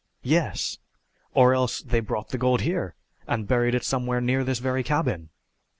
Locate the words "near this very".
4.19-4.81